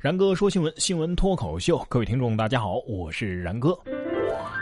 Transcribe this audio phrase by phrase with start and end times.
[0.00, 3.78] 然哥说新闻，新闻脱口秀，各位听众大家好，我是然哥。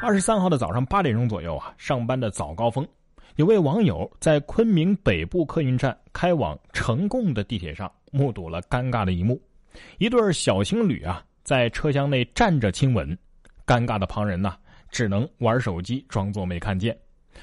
[0.03, 2.85] 二十三号的早上八点钟左右啊，上班的早高峰，
[3.37, 9.41] 有位网友在昆明北部客运站开往呈贡的地铁上，目睹了尴尬的一幕：
[9.99, 13.17] 一对小情侣啊，在车厢内站着亲吻，
[13.65, 14.57] 尴尬的旁人呢，
[14.91, 16.99] 只能玩手机装作没看见。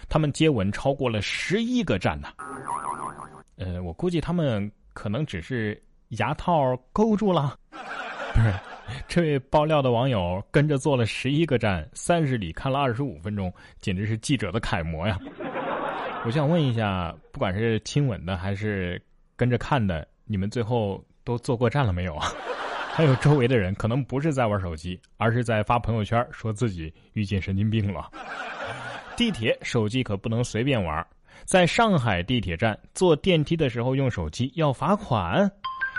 [0.09, 2.27] 他们接吻超过了十一个站呢。
[3.55, 7.57] 呃，我估计他们可能只是牙套勾住了。
[8.33, 8.53] 不是，
[9.07, 15.17] 这位爆料的网友跟着坐了十一个站，三十里看了二十五分钟，简直是记者的楷模呀！
[16.25, 19.01] 我想问一下，不管是亲吻的还是
[19.35, 22.27] 跟着看的，你们最后都坐过站了没有啊？
[22.91, 28.09] 还有周围的人可能不是在玩手机，而是在发朋友圈，说自己遇见神经病了。
[29.15, 31.05] 地铁手机可不能随便玩，
[31.45, 35.49] 在上海地铁站坐电梯的时候用手机要罚款。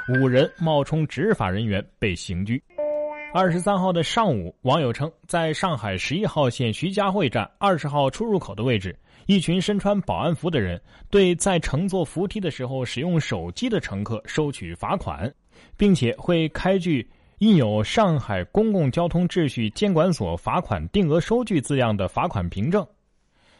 [0.08, 2.62] 五人冒充执法人员被刑拘。
[3.34, 15.32] 二十三号的上午，网友称，在上海十一号线徐家汇站二十号出入口的位置，一群身穿保安服的人对在乘坐扶梯的时候使用手机的乘客收取罚款，
[15.76, 17.04] 并且会开具
[17.38, 22.86] 印有“上海公共交通秩序监管所罚款定额收据”字样的罚款凭证。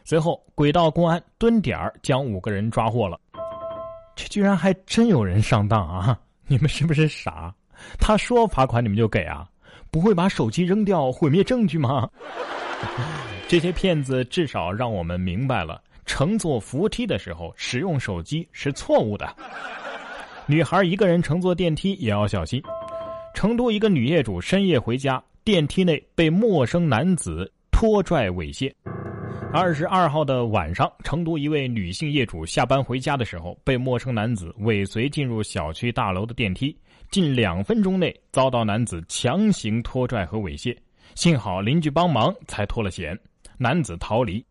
[0.05, 3.19] 随后，轨道公安蹲点儿将五个人抓获了。
[4.15, 6.17] 这居然还真有人上当啊！
[6.47, 7.53] 你们是不是傻？
[7.99, 9.47] 他说罚款你们就给啊？
[9.91, 12.09] 不会把手机扔掉毁灭证据吗？
[13.47, 19.27] 这些骗子至少让我们明白了，乘坐扶梯的时候使用手机是错误的。
[20.45, 22.61] 女孩一个人乘坐电梯也要小心。
[23.33, 28.73] 成都一个女业主深夜回家，电梯内被陌生男子拖拽猥亵。
[29.59, 36.77] 二十二号的晚上，成都一位女性业主下班回家的时候，被陌生男子尾随进入小区大楼的电梯，
[37.09, 40.77] 近两分钟内遭到男子强行拖拽和猥亵，
[41.15, 43.17] 幸好邻居帮忙才脱了险，
[43.57, 44.45] 男子逃离。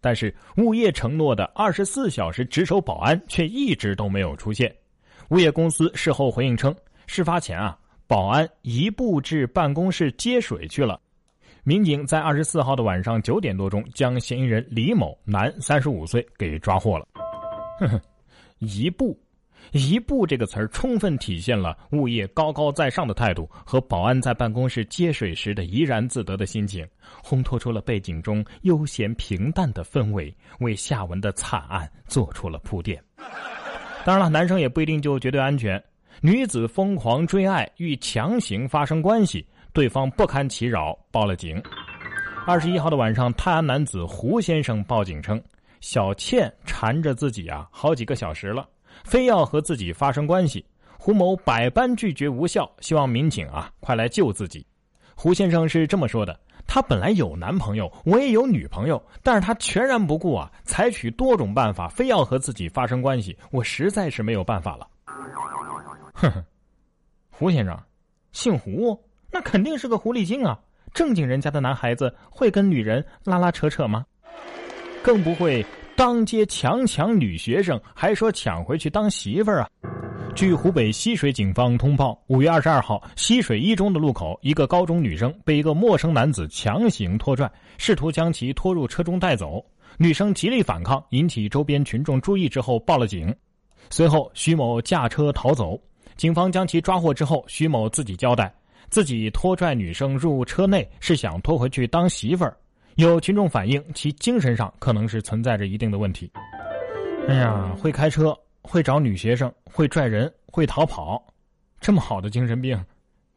[0.00, 4.74] 但是物业承诺的二十四小时值守保安却一直都没有出现。
[5.28, 6.74] 物业公司事后回应称，
[7.06, 11.00] 事发前啊，保安移步至办公室接水去了。
[11.68, 17.06] 民警在二十四号的晚上九点多钟，将嫌疑人李某，男，三十五岁，给抓获了。
[17.78, 18.00] 哼哼，
[18.60, 19.14] 一步，
[19.72, 26.88] 一步这个词儿，充分体现了物业高高在上的态度和保安在办公室接水时的怡然自得的心情，
[27.22, 32.98] 烘托出了背景中悠闲平淡的氛围，为下文的惨案做出了铺垫。
[34.06, 35.78] 当然了，男生也不一定就绝对安全。
[36.22, 39.46] 女子疯狂追爱，欲强行发生关系。
[39.78, 41.62] 对方不堪其扰，报了警。
[42.44, 45.40] 二十一号的晚上，泰安男子胡先生报警称，
[45.80, 48.68] 小倩缠着自己啊好几个小时了，
[49.04, 50.66] 非要和自己发生关系。
[50.98, 54.66] 胡某百般拒绝无效，希望民警啊快来救自己。
[55.14, 64.88] 胡先生是这么说的：“他本来有男朋友，我也有女朋友，但是他全然不顾啊，采取多种办法，非要和自己发生关系，我实在是没有办法了。”
[66.14, 66.44] 哼哼，
[67.30, 67.80] 胡先生，
[68.32, 69.00] 姓胡。
[69.30, 70.58] 那肯定是个狐狸精啊！
[70.94, 74.04] 正经人家的男孩子会跟女人拉拉扯扯吗？
[75.02, 79.68] 更不会当街强抢女学生，还说抢回去当媳妇儿啊！
[80.34, 89.64] 据湖北浠水警方通报，五月二十二号，浠水一中的路口，一个高中女生被一个陌生男子强行拖拽，试图将其拖入车中带走。
[89.96, 93.34] 女生极力反抗，引起周边群众注意之后报了警。
[93.90, 95.80] 随后，徐某驾车逃走，
[96.16, 98.52] 警方将其抓获之后，徐某自己交代。
[98.90, 102.56] 自己拖拽女生入车内是想拖回去当媳妇儿，
[102.96, 106.30] 有群众反映其精神上可能是存在着一定的问题。
[107.28, 111.22] 哎呀，会开车，会找女学生，会拽人，会逃跑，
[111.80, 112.82] 这么好的精神病，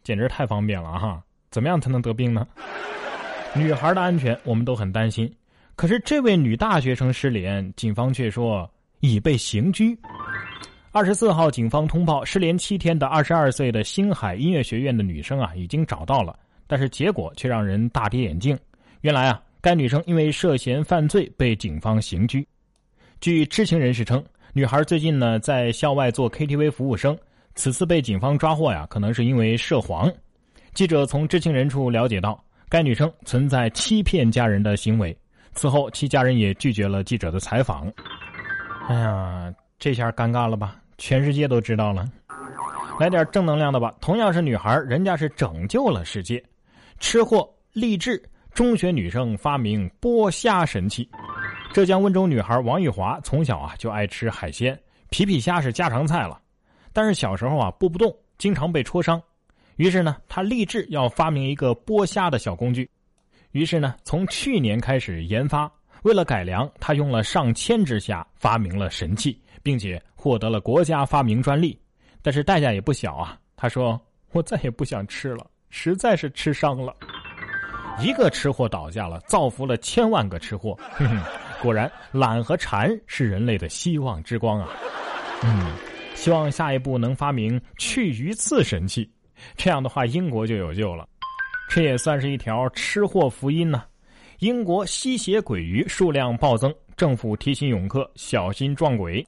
[0.04, 1.22] 简直太方便了哈！
[1.52, 2.48] 怎么样才能得病呢？
[3.54, 5.30] 女孩的安全我们都很担心，
[5.76, 8.70] 可是这位女大学生失联，警方却说
[9.02, 10.00] 已被刑拘。
[10.94, 18.60] 二十四号，警方通报失联七天的二十二岁的星海音乐学院的女生啊，已经找到了，但是结果却让人大跌眼镜。
[19.00, 22.46] 原来啊，该女生因为涉嫌犯罪被警方刑拘。
[23.22, 24.22] 据知情人士称，
[24.52, 27.18] 女孩最近呢在校外做 KTV 服务生，
[27.56, 30.12] 此次被警方抓获呀，可能是因为涉黄。
[30.74, 32.38] 记者从知情人处了解到，
[32.68, 35.18] 该女生存在欺骗家人的行为。
[35.54, 37.90] 此后，其家人也拒绝了记者的采访。
[38.90, 40.81] 哎呀，这下尴尬了吧？
[41.02, 42.08] 全世界都知道了，
[43.00, 43.92] 来点正能量的吧。
[44.00, 46.42] 同样是女孩，人家是拯救了世界。
[47.00, 48.22] 吃货励志，
[48.54, 51.10] 中学女生发明剥虾神器。
[51.74, 56.40] 浙江温州女孩王玉华从小啊就爱吃海鲜，皮皮虾是家常菜了。
[56.94, 59.20] 但是小时候啊剥不动，经常被戳伤。
[59.78, 62.88] 于是呢，他立志要发明一个剥虾的小工具。
[63.54, 65.72] 于是呢，从去年开始研发。
[66.04, 71.80] 为了改良，他用了上千只虾发明了神器，并且获得了国家发明专利。
[72.22, 73.38] 但是代价也不小啊！
[73.56, 74.00] 他说
[74.34, 76.96] ：“我再也不想吃了，实在是吃伤了。”
[78.00, 80.78] 一个吃货倒下了，造福了千万个吃货。
[81.62, 84.70] 果然，懒和馋是人类的希望之光啊！
[85.44, 85.72] 嗯，
[86.16, 89.08] 希望下一步能发明去鱼刺神器，
[89.56, 91.08] 这样的话英国就有救了。
[91.70, 93.84] 这也算是一条吃货福音呢。
[94.42, 99.24] 英国吸血鬼鱼数量暴增，政府提醒泳客小心撞鬼。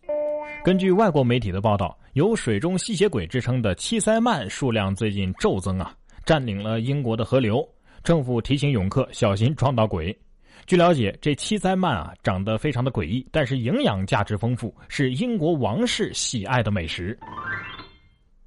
[0.64, 5.94] 根据外国媒体的报道，有“水中吸血鬼”之称的七鳃鳗数量最近骤增啊，
[6.26, 7.64] 占领了英国的河流。
[8.04, 10.18] 政府提醒泳客小心撞到鬼。
[10.66, 17.16] 据了解，这七鳃鳗啊长得非常的诡异，但是营养价值丰富，是英国王室喜爱的美食。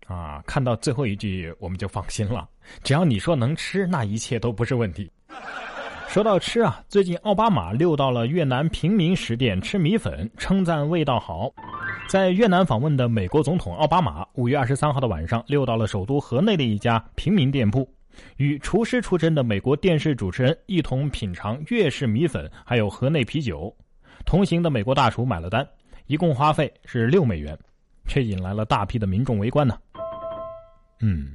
[0.09, 2.49] 啊，看到最后一句我们就放心了，
[2.83, 5.09] 只要你说能吃，那一切都不是问题。
[6.17, 11.53] 说到吃啊，最近奥巴马溜到了越南平民食店吃米粉，称赞味道好。
[12.09, 17.87] 在越南访问的美国总统奥巴马，五月二十三号的晚上溜到了首都河内的一家平民店铺，
[18.39, 23.71] 与厨师出身的美国电视主持人一同品尝粤式米粉，还有河内啤酒。
[24.25, 25.69] 同行的美国大厨买了单，
[26.07, 27.55] 一共花费是六美元，
[28.07, 29.77] 却引来了大批的民众围观呢。
[31.01, 31.35] 嗯。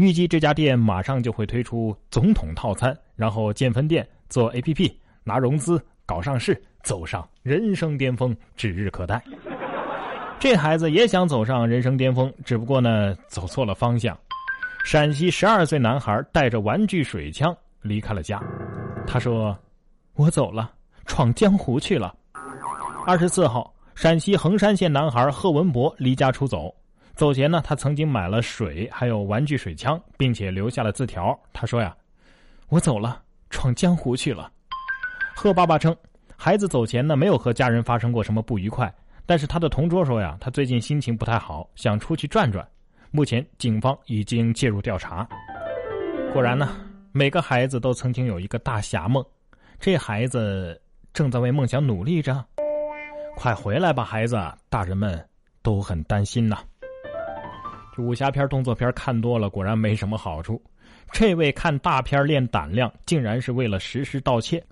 [0.00, 4.90] 预计这家店马上就会推出总统套餐，然后建分店、做 APP、
[5.24, 9.22] 拿融资、搞上市，走上人生巅峰，指日可待。
[10.38, 14.18] 这孩子也想走上人生巅峰，只不过呢，走错了方向。
[14.86, 18.42] 陕西十二岁男孩带着玩具水枪离开了家，
[19.06, 19.54] 他说
[20.16, 20.72] ：“我走了，
[21.04, 22.14] 闯江湖去了。”
[23.06, 26.74] 二十四号，陕西横山县男孩贺文博离家出走。
[27.20, 31.38] 走前呢，他曾经买了水，还有玩具水枪，并且留下了字条。
[31.52, 31.94] 他说呀
[32.70, 33.20] ：“我走了，
[33.50, 34.50] 闯江湖去了。”
[35.36, 35.94] 贺爸爸称，
[36.34, 38.90] 孩子走前呢，没有和家人发生过什么不愉快。
[39.26, 42.66] 但是他的同桌说呀，他最近心情不太好，想出去转转。
[43.10, 45.28] 目前警方已经介入调查。
[46.32, 46.74] 果然呢，
[47.12, 49.22] 每个孩子都曾经有一个大侠梦，
[49.78, 50.80] 这孩子
[51.12, 52.42] 正在为梦想努力着。
[53.36, 54.40] 快回来吧，孩子！
[54.70, 55.22] 大人们
[55.60, 56.60] 都很担心呐。
[58.00, 60.60] 武侠片、动作片看多了，果然没什么好处。
[61.12, 64.62] 这位看大片练胆量，竟然是为了实施盗窃。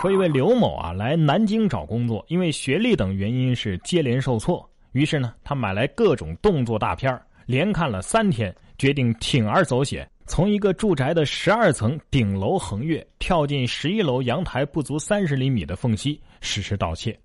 [0.00, 17.18] 说一位刘某啊，来南京找工作，因为学历等原因是接连受挫，于是呢，他买来各种动作大片，连看了三天，决定铤而走险，从一个住宅的十二层顶楼横跃，跳进十一楼阳台不足三十厘米的缝隙，实施盗窃。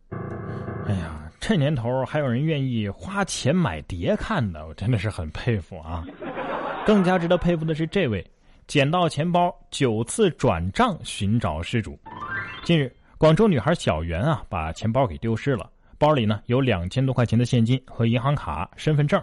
[0.88, 1.23] 哎呀！
[1.46, 6.02] 这年头还有人愿意花钱买碟看的，我真的是很佩服啊！
[6.86, 8.26] 更加值得佩服的是这位
[8.66, 12.00] 捡到钱包九次转账寻找失主。
[12.64, 19.22] 近日，广州女孩小袁啊把钱包给丢失了，包里呢有两千多块钱的现金和银行卡、身份证。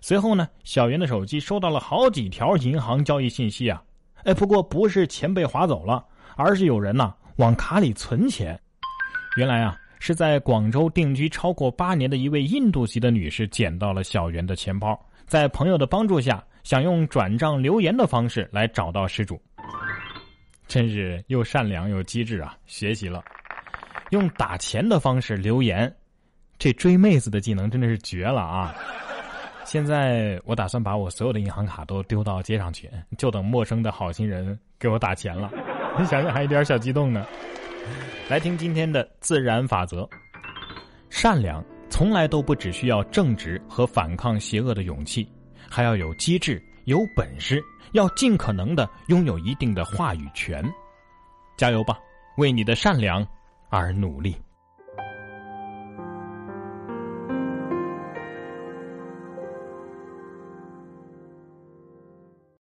[0.00, 3.80] 随后呢，小袁的手机收到了好几条银行交易信息啊！
[4.24, 8.60] 哎，不过不是钱被划走了，而是有人呐往卡里存钱。
[9.36, 9.78] 原来啊。
[10.00, 19.40] 是在广州定居超过八年的一位印度籍的女士捡到了小袁的钱包，在朋友的帮助下，想用转账留言的方式来找到失主。
[20.66, 22.56] 真是又善良又机智啊！
[22.66, 23.22] 学习了，
[24.10, 25.92] 用打钱的方式留言，
[26.58, 28.74] 这追妹子的技能真的是绝了啊！
[29.64, 35.50] 现在我打算把我所有的银行卡都丢到街上去，就等陌生的好心人给我打钱了。
[35.98, 37.26] 你想想还有点小激动呢。
[38.28, 40.08] 来听今天的自然法则：
[41.08, 45.28] 善良从来都不只需要正直和反抗邪恶的勇气，
[45.68, 50.64] 还要有机智、有本事，要尽可能的拥有一定的话语权。
[51.56, 51.98] 加油吧，
[52.36, 53.26] 为你的善良
[53.68, 54.36] 而努力。